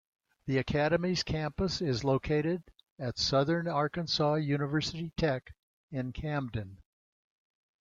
[0.47, 2.63] The Academy's campus is located
[2.97, 5.53] at Southern Arkansas University Tech
[5.91, 6.79] in Camden.